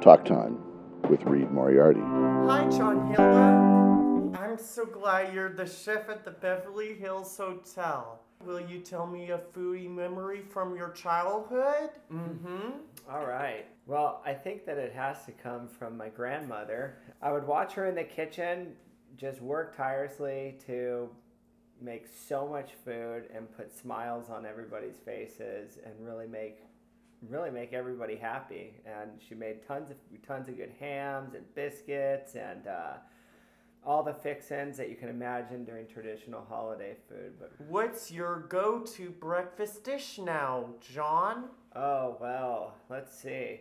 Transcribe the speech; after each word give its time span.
Talk 0.00 0.24
Time 0.24 0.58
with 1.10 1.22
Reed 1.24 1.50
Moriarty. 1.50 2.00
Hi, 2.00 2.66
John 2.70 3.06
Hilda. 3.08 4.38
I'm 4.38 4.56
so 4.56 4.86
glad 4.86 5.34
you're 5.34 5.52
the 5.52 5.66
chef 5.66 6.08
at 6.08 6.24
the 6.24 6.30
Beverly 6.30 6.94
Hills 6.94 7.36
Hotel. 7.36 8.18
Will 8.42 8.60
you 8.60 8.80
tell 8.80 9.06
me 9.06 9.30
a 9.30 9.38
foodie 9.54 9.90
memory 9.90 10.40
from 10.40 10.74
your 10.74 10.92
childhood? 10.92 11.90
Mm-hmm. 12.10 12.78
All 13.10 13.26
right. 13.26 13.66
Well, 13.86 14.22
I 14.24 14.32
think 14.32 14.64
that 14.64 14.78
it 14.78 14.94
has 14.94 15.26
to 15.26 15.32
come 15.32 15.68
from 15.68 15.98
my 15.98 16.08
grandmother. 16.08 16.96
I 17.20 17.30
would 17.30 17.46
watch 17.46 17.74
her 17.74 17.86
in 17.86 17.94
the 17.94 18.04
kitchen 18.04 18.72
just 19.18 19.42
work 19.42 19.76
tirelessly 19.76 20.56
to 20.66 21.10
make 21.78 22.06
so 22.06 22.48
much 22.48 22.70
food 22.86 23.24
and 23.34 23.54
put 23.54 23.70
smiles 23.70 24.30
on 24.30 24.46
everybody's 24.46 24.96
faces 25.04 25.78
and 25.84 25.92
really 26.00 26.26
make 26.26 26.60
really 27.28 27.50
make 27.50 27.72
everybody 27.72 28.16
happy. 28.16 28.74
And 28.86 29.10
she 29.26 29.34
made 29.34 29.66
tons 29.66 29.90
of 29.90 29.96
tons 30.26 30.48
of 30.48 30.56
good 30.56 30.72
hams 30.78 31.34
and 31.34 31.44
biscuits 31.54 32.34
and 32.34 32.66
uh, 32.66 32.94
all 33.84 34.02
the 34.02 34.12
fixins 34.14 34.76
that 34.76 34.90
you 34.90 34.96
can 34.96 35.08
imagine 35.08 35.64
during 35.64 35.86
traditional 35.86 36.44
holiday 36.48 36.94
food. 37.08 37.32
But 37.38 37.52
What's 37.68 38.10
your 38.10 38.40
go-to 38.48 39.10
breakfast 39.10 39.84
dish 39.84 40.18
now, 40.18 40.66
John? 40.80 41.44
oh 41.76 42.16
well, 42.20 42.74
let's 42.88 43.16
see. 43.16 43.60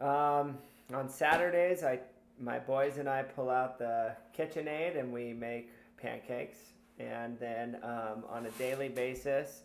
Um, 0.00 0.58
on 0.92 1.08
Saturdays, 1.08 1.82
I 1.84 2.00
my 2.40 2.58
boys 2.58 2.98
and 2.98 3.08
I 3.08 3.22
pull 3.22 3.48
out 3.50 3.78
the 3.78 4.16
KitchenAid 4.36 4.98
and 4.98 5.12
we 5.12 5.32
make 5.32 5.70
pancakes. 5.96 6.58
And 6.98 7.38
then 7.38 7.78
um, 7.82 8.24
on 8.28 8.46
a 8.46 8.50
daily 8.50 8.88
basis, 8.88 9.62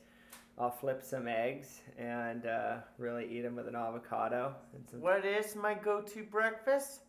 I'll 0.59 0.70
flip 0.70 1.02
some 1.02 1.27
eggs 1.30 1.80
and 1.98 2.45
uh, 2.45 2.77
really 2.98 3.26
eat 3.30 3.44
them 3.44 3.55
with 3.55 3.70
an 3.70 3.76
avocado. 3.76 4.54
What 5.00 5.26
is 5.26 5.55
my 5.55 5.73
go-to 5.73 6.23
breakfast? 6.23 7.03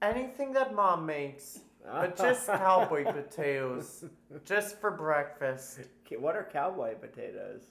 Anything 0.00 0.52
that 0.52 0.72
mom 0.72 1.04
makes, 1.04 1.60
but 1.84 2.16
just 2.26 2.46
cowboy 2.46 3.04
potatoes, 3.04 4.04
just 4.44 4.80
for 4.80 4.92
breakfast. 4.92 5.80
What 6.16 6.36
are 6.36 6.48
cowboy 6.52 6.94
potatoes? 6.94 7.62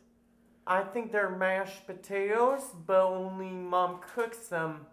I 0.67 0.83
think 0.83 1.13
they're 1.13 1.29
mashed 1.29 1.87
potatoes, 1.87 2.63
but 2.85 3.01
only 3.05 3.49
mom 3.49 3.99
cooks 4.13 4.49
them 4.49 4.85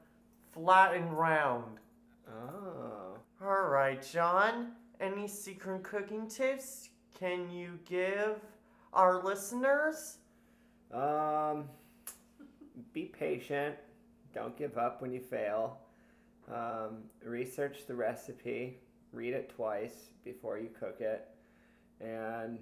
flat 0.52 0.94
and 0.94 1.18
round. 1.18 1.78
Oh. 2.28 3.18
All 3.42 3.68
right, 3.68 4.00
John. 4.12 4.72
Any 5.00 5.28
secret 5.28 5.82
cooking 5.84 6.28
tips 6.28 6.90
can 7.18 7.50
you 7.50 7.78
give 7.84 8.40
our 8.92 9.22
listeners? 9.22 10.18
Um, 10.92 11.64
be 12.92 13.04
patient. 13.04 13.76
Don't 14.34 14.56
give 14.56 14.78
up 14.78 15.02
when 15.02 15.12
you 15.12 15.20
fail. 15.20 15.78
Um, 16.52 17.04
research 17.24 17.86
the 17.86 17.94
recipe. 17.94 18.78
Read 19.12 19.34
it 19.34 19.50
twice 19.54 20.10
before 20.24 20.58
you 20.58 20.68
cook 20.78 21.00
it. 21.00 21.28
And 22.00 22.58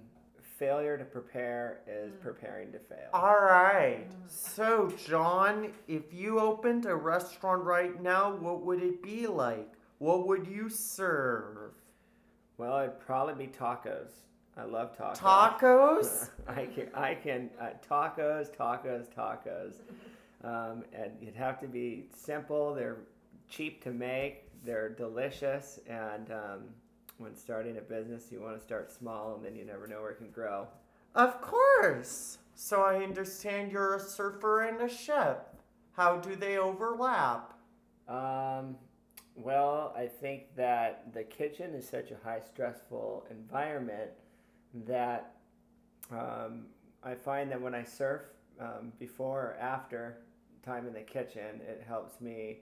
failure 0.57 0.97
to 0.97 1.05
prepare 1.05 1.81
is 1.87 2.13
preparing 2.21 2.71
to 2.71 2.79
fail. 2.79 3.09
All 3.13 3.39
right. 3.39 4.07
So, 4.27 4.91
John, 5.05 5.71
if 5.87 6.13
you 6.13 6.39
opened 6.39 6.85
a 6.85 6.95
restaurant 6.95 7.63
right 7.63 8.01
now, 8.01 8.35
what 8.35 8.65
would 8.65 8.81
it 8.81 9.03
be 9.03 9.27
like? 9.27 9.73
What 9.99 10.27
would 10.27 10.47
you 10.47 10.69
serve? 10.69 11.73
Well, 12.57 12.79
it'd 12.79 12.99
probably 12.99 13.45
be 13.45 13.51
tacos. 13.51 14.09
I 14.57 14.63
love 14.63 14.97
tacos. 14.97 15.17
Tacos? 15.17 16.29
I 16.47 16.65
can, 16.65 16.87
I 16.95 17.13
can, 17.13 17.49
uh, 17.59 17.69
tacos, 17.87 18.49
tacos, 18.55 19.07
tacos. 19.13 19.75
Um, 20.43 20.83
and 20.93 21.11
it'd 21.21 21.35
have 21.35 21.59
to 21.61 21.67
be 21.67 22.09
simple. 22.15 22.73
They're 22.73 22.97
cheap 23.47 23.83
to 23.83 23.91
make. 23.91 24.45
They're 24.65 24.89
delicious. 24.89 25.79
And 25.87 26.31
um, 26.31 26.63
when 27.17 27.35
starting 27.35 27.77
a 27.77 27.81
business, 27.81 28.31
you 28.31 28.41
want 28.41 28.57
to 28.57 28.63
start 28.63 28.91
small, 28.91 29.35
and 29.35 29.45
then 29.45 29.55
you 29.55 29.63
never 29.63 29.87
know 29.87 30.01
where 30.01 30.11
it 30.11 30.17
can 30.17 30.31
grow. 30.31 30.67
Of 31.13 31.39
course. 31.41 32.39
So, 32.55 32.81
I 32.81 33.03
understand 33.03 33.71
you're 33.71 33.95
a 33.95 33.99
surfer 33.99 34.63
and 34.63 34.81
a 34.81 34.89
chef. 34.89 35.37
How 35.91 36.17
do 36.17 36.35
they 36.35 36.57
overlap? 36.57 37.53
Um, 38.07 38.75
well, 39.35 39.93
I 39.95 40.07
think 40.07 40.55
that 40.55 41.13
the 41.13 41.23
kitchen 41.23 41.75
is 41.75 41.87
such 41.87 42.09
a 42.09 42.17
high 42.23 42.39
stressful 42.39 43.27
environment 43.29 44.09
that 44.85 45.35
um, 46.11 46.67
I 47.03 47.15
find 47.15 47.51
that 47.51 47.61
when 47.61 47.73
I 47.75 47.83
surf 47.83 48.21
um, 48.59 48.91
before 48.99 49.41
or 49.41 49.57
after 49.59 50.17
time 50.63 50.87
in 50.87 50.93
the 50.93 51.01
kitchen, 51.01 51.61
it 51.67 51.83
helps 51.87 52.19
me 52.21 52.59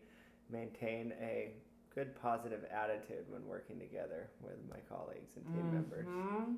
maintain 0.49 1.13
a 1.21 1.53
good 1.93 2.15
positive 2.21 2.65
attitude 2.71 3.25
when 3.29 3.45
working 3.47 3.79
together 3.79 4.29
with 4.41 4.57
my 4.69 4.79
colleagues 4.89 5.31
and 5.37 5.45
team 5.47 5.71
members. 5.73 6.07
Mhm. 6.07 6.57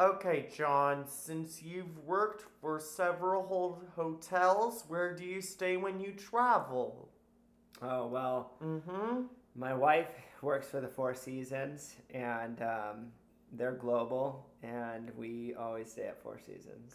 okay, 0.00 0.48
John, 0.54 1.06
since 1.08 1.62
you've 1.62 1.98
worked 2.06 2.44
for 2.60 2.78
several 2.78 3.42
ho- 3.46 3.82
hotels, 3.96 4.84
where 4.88 5.14
do 5.14 5.24
you 5.24 5.40
stay 5.40 5.76
when 5.76 5.98
you 6.00 6.12
travel? 6.12 7.08
Oh, 7.82 8.06
well, 8.06 8.52
Mm-hmm. 8.62 9.22
my 9.56 9.74
wife 9.74 10.10
works 10.42 10.68
for 10.68 10.80
the 10.80 10.88
Four 10.88 11.14
Seasons 11.14 11.96
and 12.10 12.60
um, 12.62 13.12
they're 13.52 13.72
global, 13.72 14.46
and 14.62 15.10
we 15.16 15.54
always 15.54 15.90
stay 15.90 16.06
at 16.06 16.22
Four 16.22 16.38
Seasons. 16.38 16.94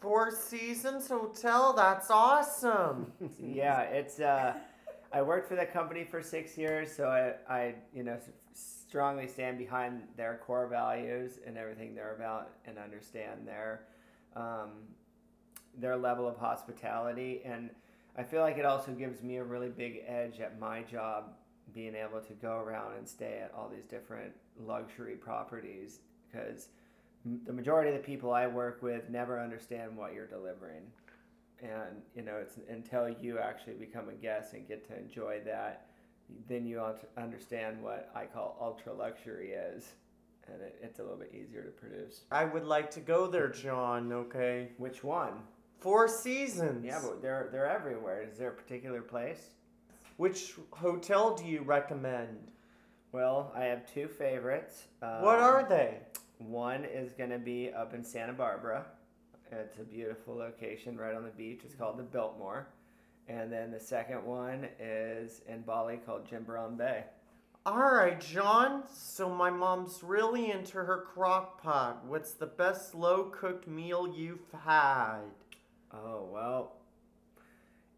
Four 0.00 0.30
Seasons 0.30 1.08
Hotel, 1.08 1.72
that's 1.74 2.10
awesome. 2.10 3.12
yeah, 3.38 3.82
it's. 3.82 4.20
Uh, 4.20 4.54
I 5.12 5.22
worked 5.22 5.48
for 5.48 5.56
that 5.56 5.72
company 5.72 6.04
for 6.04 6.22
six 6.22 6.56
years, 6.56 6.94
so 6.94 7.08
I, 7.08 7.52
I, 7.52 7.74
you 7.92 8.04
know, 8.04 8.16
strongly 8.52 9.26
stand 9.26 9.58
behind 9.58 10.02
their 10.16 10.40
core 10.46 10.68
values 10.68 11.40
and 11.44 11.58
everything 11.58 11.94
they're 11.94 12.14
about, 12.14 12.50
and 12.64 12.78
understand 12.78 13.46
their, 13.46 13.86
um, 14.36 14.70
their 15.76 15.96
level 15.96 16.28
of 16.28 16.36
hospitality. 16.36 17.40
And 17.44 17.70
I 18.16 18.22
feel 18.22 18.42
like 18.42 18.56
it 18.56 18.64
also 18.64 18.92
gives 18.92 19.22
me 19.22 19.36
a 19.38 19.44
really 19.44 19.68
big 19.68 20.02
edge 20.06 20.38
at 20.40 20.60
my 20.60 20.82
job, 20.82 21.32
being 21.74 21.94
able 21.94 22.20
to 22.20 22.32
go 22.34 22.58
around 22.58 22.96
and 22.96 23.08
stay 23.08 23.40
at 23.42 23.52
all 23.56 23.68
these 23.68 23.84
different 23.84 24.32
luxury 24.58 25.16
properties, 25.16 26.00
because 26.30 26.68
the 27.44 27.52
majority 27.52 27.90
of 27.90 27.96
the 27.96 28.06
people 28.06 28.32
I 28.32 28.46
work 28.46 28.82
with 28.82 29.08
never 29.10 29.40
understand 29.40 29.96
what 29.96 30.14
you're 30.14 30.26
delivering. 30.26 30.82
And 31.62 32.02
you 32.16 32.22
know 32.22 32.36
it's 32.36 32.58
until 32.70 33.08
you 33.08 33.38
actually 33.38 33.74
become 33.74 34.08
a 34.08 34.14
guest 34.14 34.54
and 34.54 34.66
get 34.66 34.86
to 34.88 34.98
enjoy 34.98 35.40
that 35.44 35.86
then 36.48 36.64
you 36.64 36.80
understand 37.18 37.82
what 37.82 38.08
i 38.14 38.24
call 38.24 38.56
ultra 38.60 38.94
luxury 38.94 39.50
is 39.50 39.92
and 40.52 40.62
it, 40.62 40.78
it's 40.82 40.98
a 40.98 41.02
little 41.02 41.18
bit 41.18 41.32
easier 41.34 41.62
to 41.62 41.70
produce. 41.70 42.22
I 42.30 42.44
would 42.44 42.64
like 42.64 42.90
to 42.92 43.00
go 43.00 43.26
there, 43.26 43.48
John, 43.48 44.12
okay? 44.12 44.70
which 44.78 45.04
one? 45.04 45.34
Four 45.78 46.08
Seasons. 46.08 46.84
yeah 46.84 47.00
but 47.02 47.22
they're 47.22 47.48
they're 47.52 47.70
everywhere. 47.70 48.22
Is 48.22 48.36
there 48.36 48.48
a 48.48 48.54
particular 48.54 49.00
place 49.00 49.50
Which 50.20 50.52
hotel 50.72 51.34
do 51.34 51.46
you 51.46 51.62
recommend? 51.62 52.50
well 53.12 53.50
i 53.56 53.64
have 53.64 53.92
two 53.92 54.06
favorites 54.06 54.84
um, 55.02 55.22
what 55.22 55.38
are 55.38 55.66
they? 55.68 55.96
one 56.38 56.84
is 56.84 57.12
going 57.12 57.30
to 57.30 57.38
be 57.38 57.72
up 57.72 57.94
in 57.94 58.04
santa 58.04 58.32
barbara 58.32 58.84
it's 59.50 59.78
a 59.78 59.82
beautiful 59.82 60.36
location 60.36 60.96
right 60.96 61.14
on 61.14 61.24
the 61.24 61.30
beach 61.30 61.62
it's 61.64 61.74
called 61.74 61.98
the 61.98 62.04
biltmore 62.04 62.68
and 63.28 63.50
then 63.50 63.70
the 63.72 63.80
second 63.80 64.22
one 64.24 64.68
is 64.78 65.40
in 65.48 65.62
bali 65.62 65.98
called 66.06 66.24
jimbaran 66.30 66.76
bay 66.76 67.02
All 67.66 67.92
right, 67.92 68.20
John. 68.20 68.84
So 68.92 69.28
my 69.28 69.50
mom's 69.50 70.02
really 70.02 70.50
into 70.50 70.78
her 70.78 71.04
crock 71.12 71.62
pot. 71.62 72.04
What's 72.06 72.32
the 72.34 72.46
best 72.46 72.90
slow 72.90 73.24
cooked 73.24 73.66
meal 73.66 74.06
you've 74.06 74.50
had? 74.64 75.22
Oh 75.92 76.28
well, 76.32 76.76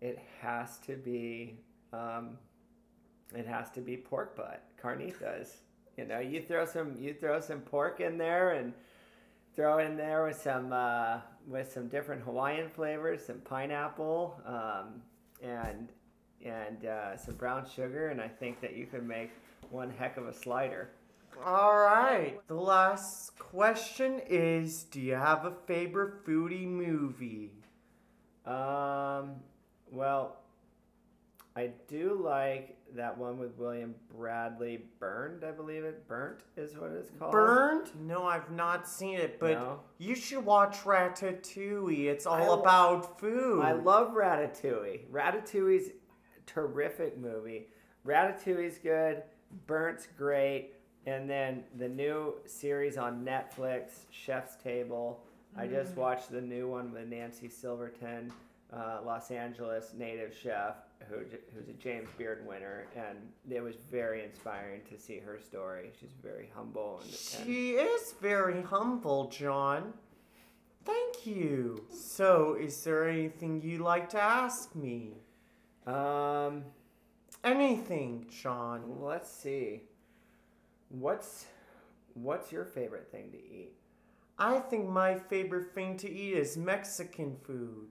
it 0.01 0.19
has 0.41 0.79
to 0.87 0.97
be. 0.97 1.59
Um, 1.93 2.39
it 3.35 3.47
has 3.47 3.71
to 3.71 3.81
be 3.81 3.97
pork 3.97 4.37
butt, 4.37 4.63
carnitas. 4.83 5.57
You 5.97 6.07
know, 6.07 6.21
you 6.21 6.41
throw 6.41 6.65
some 6.65 6.97
you 6.99 7.15
throw 7.15 7.41
some 7.41 7.61
pork 7.61 8.01
in 8.01 8.19
there 8.19 8.53
and 8.53 8.73
throw 9.55 9.79
in 9.79 9.97
there 9.97 10.27
with 10.27 10.41
some 10.41 10.73
uh, 10.73 11.19
with 11.47 11.73
some 11.73 11.89
different 11.89 12.23
Hawaiian 12.23 12.69
flavors, 12.71 13.27
some 13.27 13.41
pineapple, 13.41 14.41
um, 14.47 15.03
and 15.43 15.89
and 16.45 16.87
uh, 16.87 17.17
some 17.17 17.35
brown 17.35 17.67
sugar, 17.69 18.09
and 18.09 18.21
I 18.21 18.29
think 18.29 18.61
that 18.61 18.75
you 18.75 18.87
could 18.87 19.07
make 19.07 19.31
one 19.71 19.91
heck 19.91 20.17
of 20.17 20.27
a 20.27 20.33
slider. 20.33 20.91
All 21.45 21.75
right. 21.75 22.39
The 22.47 22.55
last 22.55 23.39
question 23.39 24.21
is 24.29 24.85
Do 24.85 25.01
you 25.01 25.15
have 25.15 25.45
a 25.45 25.53
favorite 25.67 26.27
foodie 26.27 26.67
movie? 26.67 27.53
Um, 28.45 29.37
well, 29.91 30.42
I 31.55 31.71
do 31.89 32.19
like 32.23 32.79
that 32.95 33.17
one 33.17 33.39
with 33.39 33.57
William 33.59 33.95
Bradley 34.15 34.85
Burned, 34.99 35.45
I 35.45 35.51
believe 35.51 35.85
it. 35.85 36.07
Burnt 36.09 36.41
is 36.57 36.77
what 36.77 36.91
it's 36.93 37.11
called. 37.19 37.33
Burned? 37.33 37.91
No, 38.07 38.25
I've 38.25 38.51
not 38.51 38.89
seen 38.89 39.19
it, 39.19 39.39
but 39.39 39.53
No? 39.53 39.81
you 39.99 40.15
should 40.15 40.45
watch 40.45 40.79
Ratatouille. 40.79 42.07
It's 42.07 42.27
all 42.27 42.35
I 42.35 42.47
lo- 42.47 42.61
about 42.61 43.21
food. 43.21 43.63
I 43.63 43.73
love 43.73 44.15
Ratatouille. 44.15 45.07
Ratatouille's 45.11 45.91
terrific 46.47 47.19
movie. 47.19 47.69
Ratatouille's 48.07 48.79
good. 48.79 49.23
Burnt's 49.67 50.09
great. 50.17 50.75
And 51.07 51.29
then 51.29 51.65
the 51.79 51.89
new 51.89 52.35
series 52.47 52.97
on 52.97 53.25
Netflix, 53.25 54.07
Chef's 54.11 54.57
Table. 54.57 55.23
I 55.57 55.67
just 55.67 55.95
mm. 55.95 55.99
watched 55.99 56.31
the 56.31 56.41
new 56.41 56.69
one 56.69 56.93
with 56.93 57.09
Nancy 57.09 57.49
Silverton, 57.49 58.33
uh, 58.73 58.99
Los 59.05 59.31
Angeles 59.31 59.93
native 59.97 60.35
chef, 60.35 60.77
who, 61.09 61.17
who's 61.55 61.69
a 61.69 61.73
James 61.75 62.09
Beard 62.17 62.47
winner, 62.47 62.87
and 62.97 63.19
it 63.51 63.61
was 63.61 63.77
very 63.91 64.25
inspiring 64.25 64.81
to 64.91 64.99
see 64.99 65.19
her 65.19 65.39
story. 65.39 65.91
She's 66.01 66.15
very 66.23 66.51
humble 66.55 67.01
and, 67.03 67.09
and 67.11 67.47
She 67.47 67.73
is 67.73 68.15
very 68.21 68.63
humble, 68.63 69.29
John. 69.29 69.93
Thank 70.85 71.27
you. 71.27 71.85
So, 71.91 72.57
is 72.61 72.83
there 72.83 73.09
anything 73.09 73.63
you'd 73.63 73.81
like 73.81 74.09
to 74.11 74.21
ask 74.21 74.75
me? 74.75 75.15
um. 75.87 76.65
Anything, 77.45 78.27
John. 78.31 79.01
Let's 79.01 79.29
see. 79.29 79.83
What's 80.91 81.47
what's 82.15 82.53
your 82.53 82.65
favorite 82.65 83.11
thing 83.11 83.33
to 83.33 83.37
eat? 83.37 83.73
I 84.39 84.61
think 84.61 84.89
my 84.89 85.17
favorite 85.17 85.75
thing 85.75 85.97
to 85.99 86.11
eat 86.11 86.35
is 86.35 86.57
Mexican 86.57 87.37
food. 87.43 87.89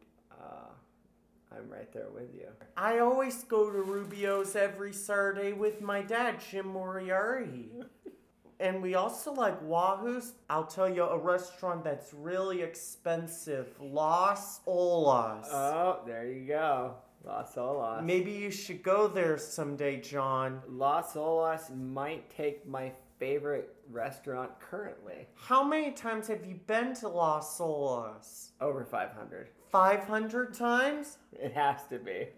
I'm 1.55 1.69
right 1.69 1.91
there 1.91 2.09
with 2.13 2.33
you. 2.33 2.47
I 2.77 2.99
always 2.99 3.43
go 3.43 3.69
to 3.69 3.81
Rubio's 3.81 4.55
every 4.55 4.93
Saturday 4.93 5.53
with 5.53 5.81
my 5.81 6.01
dad, 6.01 6.39
Jim 6.49 6.67
Moriarty. 6.67 7.69
and 8.59 8.81
we 8.81 8.95
also 8.95 9.33
like 9.33 9.61
Wahoo's. 9.61 10.33
I'll 10.49 10.65
tell 10.65 10.89
you 10.89 11.03
a 11.03 11.17
restaurant 11.17 11.83
that's 11.83 12.13
really 12.13 12.61
expensive 12.61 13.67
Las 13.81 14.61
Olas. 14.67 15.47
Oh, 15.51 15.99
there 16.05 16.27
you 16.27 16.47
go. 16.47 16.95
Las 17.25 17.55
Olas. 17.55 18.03
Maybe 18.03 18.31
you 18.31 18.49
should 18.49 18.81
go 18.81 19.07
there 19.07 19.37
someday, 19.37 19.99
John. 19.99 20.61
Las 20.69 21.15
Olas 21.15 21.75
might 21.75 22.29
take 22.35 22.67
my 22.67 22.93
favorite 23.21 23.75
restaurant 23.91 24.49
currently. 24.59 25.27
How 25.35 25.63
many 25.63 25.91
times 25.91 26.27
have 26.27 26.43
you 26.43 26.55
been 26.65 26.95
to 26.95 27.07
Las 27.07 27.59
Olas? 27.59 28.49
Over 28.59 28.83
500. 28.83 29.49
500 29.71 30.53
times? 30.55 31.19
It 31.31 31.53
has 31.53 31.81
to 31.91 31.99
be. 31.99 32.29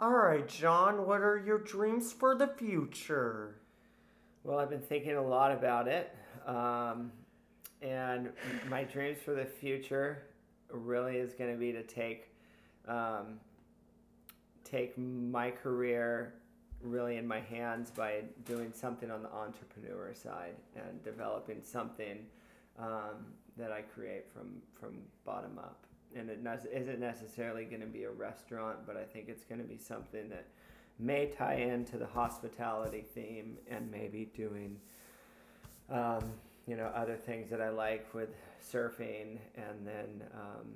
All 0.00 0.10
right, 0.10 0.46
John, 0.48 1.06
what 1.06 1.20
are 1.20 1.40
your 1.46 1.58
dreams 1.58 2.12
for 2.12 2.34
the 2.34 2.48
future? 2.48 3.60
Well, 4.42 4.58
I've 4.58 4.68
been 4.68 4.80
thinking 4.80 5.14
a 5.14 5.22
lot 5.22 5.52
about 5.52 5.86
it. 5.86 6.12
Um, 6.44 7.12
and 7.80 8.30
my 8.68 8.82
dreams 8.82 9.18
for 9.24 9.32
the 9.32 9.46
future 9.46 10.24
really 10.70 11.18
is 11.18 11.34
going 11.34 11.52
to 11.52 11.56
be 11.56 11.70
to 11.70 11.84
take 11.84 12.32
um, 12.88 13.38
take 14.64 14.98
my 14.98 15.52
career 15.52 16.34
really 16.82 17.16
in 17.16 17.26
my 17.26 17.40
hands 17.40 17.90
by 17.90 18.22
doing 18.44 18.72
something 18.72 19.10
on 19.10 19.22
the 19.22 19.32
entrepreneur 19.32 20.12
side 20.14 20.54
and 20.74 21.02
developing 21.02 21.62
something 21.62 22.26
um, 22.78 23.26
that 23.56 23.72
I 23.72 23.82
create 23.82 24.30
from 24.32 24.62
from 24.78 24.98
bottom 25.24 25.58
up. 25.58 25.84
And 26.14 26.30
it 26.30 26.42
ne- 26.42 26.70
isn't 26.72 27.00
necessarily 27.00 27.64
going 27.64 27.80
to 27.80 27.86
be 27.86 28.04
a 28.04 28.10
restaurant, 28.10 28.78
but 28.86 28.96
I 28.96 29.04
think 29.04 29.28
it's 29.28 29.44
going 29.44 29.60
to 29.60 29.66
be 29.66 29.76
something 29.76 30.28
that 30.30 30.46
may 30.98 31.26
tie 31.26 31.56
into 31.56 31.98
the 31.98 32.06
hospitality 32.06 33.04
theme 33.14 33.56
and 33.70 33.90
maybe 33.90 34.30
doing 34.34 34.78
um, 35.90 36.32
you 36.66 36.76
know 36.76 36.90
other 36.94 37.16
things 37.16 37.50
that 37.50 37.60
I 37.60 37.68
like 37.68 38.12
with 38.14 38.30
surfing 38.62 39.38
and 39.56 39.86
then 39.86 40.28
um, 40.34 40.66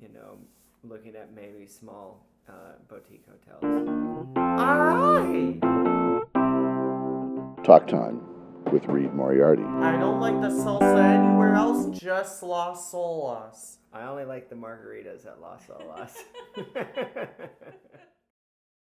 you 0.00 0.08
know 0.08 0.38
looking 0.82 1.14
at 1.14 1.34
maybe 1.34 1.66
small 1.66 2.24
uh, 2.50 2.72
boutique 2.88 3.24
hotels. 3.26 3.88
All 4.36 4.76
right. 4.76 5.60
Talk 7.64 7.86
Time 7.86 8.20
with 8.72 8.86
Reed 8.86 9.12
Moriarty. 9.14 9.62
I 9.62 9.96
don't 9.98 10.20
like 10.20 10.40
the 10.40 10.48
salsa 10.48 11.04
anywhere 11.04 11.54
else, 11.54 11.98
just 11.98 12.42
Las 12.42 12.92
Olas. 12.92 13.76
I 13.92 14.04
only 14.04 14.24
like 14.24 14.48
the 14.48 14.56
margaritas 14.56 15.26
at 15.26 15.40
Las 15.40 15.62
Olas. 15.68 16.12